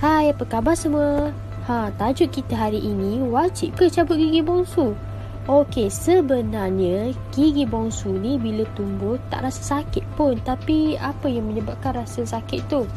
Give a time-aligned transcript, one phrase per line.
[0.00, 1.28] Hai, apa khabar semua?
[1.68, 4.96] Ha, tajuk kita hari ini wajib ke cabut gigi bongsu?
[5.44, 10.40] Okey, sebenarnya gigi bongsu ni bila tumbuh tak rasa sakit pun.
[10.40, 12.88] Tapi apa yang menyebabkan rasa sakit tu?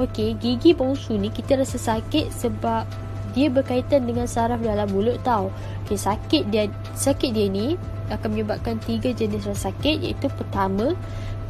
[0.00, 2.88] Okey, gigi bongsu ni kita rasa sakit sebab
[3.36, 5.52] dia berkaitan dengan saraf dalam mulut tau.
[5.84, 7.76] Okey, sakit dia sakit dia ni
[8.08, 10.96] akan menyebabkan tiga jenis rasa sakit iaitu pertama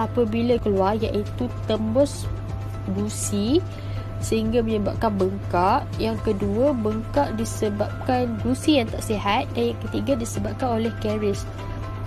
[0.03, 2.27] apabila keluar iaitu tembus
[2.99, 3.63] gusi
[4.21, 5.89] sehingga menyebabkan bengkak.
[5.97, 11.49] Yang kedua, bengkak disebabkan gusi yang tak sihat dan yang ketiga disebabkan oleh caries.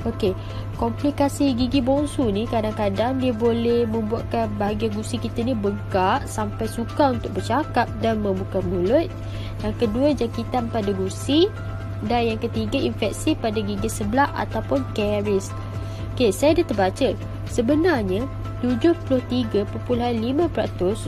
[0.03, 0.35] Okey,
[0.75, 7.15] komplikasi gigi bongsu ni kadang-kadang dia boleh membuatkan bahagian gusi kita ni bengkak sampai sukar
[7.15, 9.07] untuk bercakap dan membuka mulut.
[9.63, 11.47] Yang kedua, jangkitan pada gusi
[12.03, 15.47] dan yang ketiga infeksi pada gigi sebelah ataupun caries.
[16.13, 17.09] Okey, saya dah terbaca.
[17.47, 18.27] Sebenarnya
[18.63, 19.67] 73.5%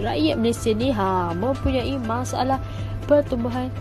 [0.03, 2.59] rakyat Malaysia ni ha mempunyai masalah
[3.07, 3.71] pertumbuhan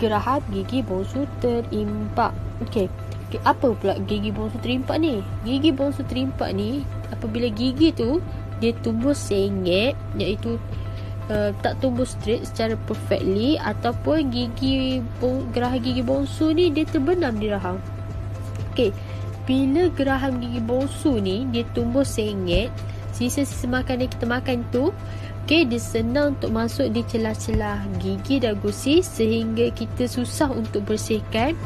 [0.00, 2.32] geraham gigi bongsu terimpak.
[2.64, 2.88] Okey.
[3.28, 5.20] Okay, apa pula gigi bongsu terimpak ni?
[5.44, 6.80] Gigi bongsu terimpak ni
[7.12, 8.24] apabila gigi tu
[8.58, 10.56] dia tumbuh sengit iaitu
[11.28, 15.04] uh, tak tumbuh straight secara perfectly ataupun gigi
[15.52, 17.76] geraham gigi bongsu ni dia terbenam di rahang.
[18.72, 18.96] Okey.
[19.44, 22.72] Bila geraham gigi bongsu ni dia tumbuh sengit
[23.12, 24.94] sisa-sisa makan yang kita makan tu
[25.50, 31.58] Okay, dia senang untuk masuk di celah-celah gigi dan gusi sehingga kita susah untuk bersihkan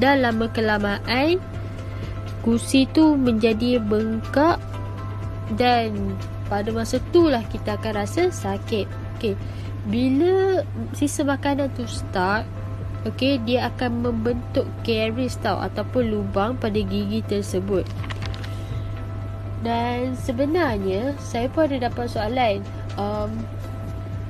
[0.00, 1.36] dan lama kelamaan
[2.40, 4.56] gusi tu menjadi bengkak
[5.60, 6.16] dan
[6.48, 8.88] pada masa tu lah kita akan rasa sakit.
[9.20, 9.36] Okay,
[9.84, 10.64] bila
[10.96, 12.48] sisa makanan tu start,
[13.04, 17.84] okay, dia akan membentuk caries tau ataupun lubang pada gigi tersebut.
[19.60, 22.64] Dan sebenarnya saya pun ada dapat soalan.
[22.96, 23.30] Um,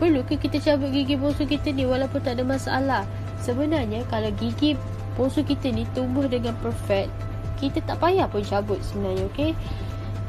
[0.00, 3.02] Perlu ke kita cabut gigi bongsu kita ni walaupun tak ada masalah?
[3.44, 4.72] Sebenarnya kalau gigi
[5.12, 7.12] bongsu kita ni tumbuh dengan perfect
[7.60, 9.52] Kita tak payah pun cabut sebenarnya okay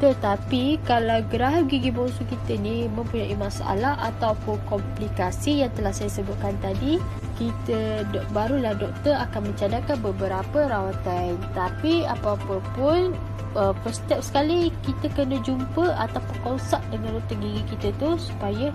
[0.01, 6.57] Tetapi kalau geraham gigi bongsu kita ni mempunyai masalah Ataupun komplikasi yang telah saya sebutkan
[6.57, 6.97] tadi
[7.41, 13.17] kita barulah doktor akan mencadangkan beberapa rawatan tapi apa-apa pun
[13.57, 18.69] uh, first step sekali kita kena jumpa ataupun konsult dengan doktor gigi kita tu supaya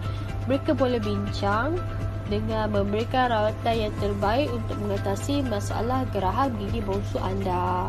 [0.50, 1.78] mereka boleh bincang
[2.26, 7.86] dengan memberikan rawatan yang terbaik untuk mengatasi masalah geraham gigi bongsu anda.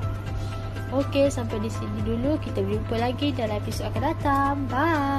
[0.87, 2.39] Okey, sampai di sini dulu.
[2.39, 4.55] Kita berjumpa lagi dalam episod akan datang.
[4.71, 5.16] Bye.